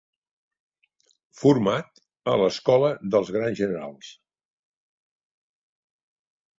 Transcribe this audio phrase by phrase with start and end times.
[1.41, 2.01] Format
[2.33, 4.13] a l'escola dels grans generals.